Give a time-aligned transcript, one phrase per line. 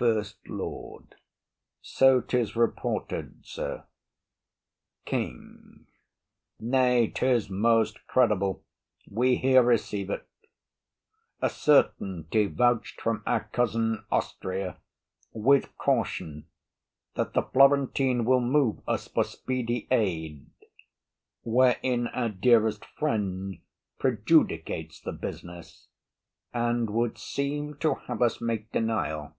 [0.00, 1.16] FIRST LORD.
[1.82, 3.84] So 'tis reported, sir.
[5.04, 5.88] KING.
[6.60, 8.62] Nay, 'tis most credible,
[9.10, 10.24] we here receive it,
[11.42, 14.78] A certainty, vouch'd from our cousin Austria,
[15.32, 16.46] With caution,
[17.16, 20.48] that the Florentine will move us For speedy aid;
[21.42, 23.58] wherein our dearest friend
[23.98, 25.88] Prejudicates the business,
[26.54, 29.34] and would seem To have us make denial.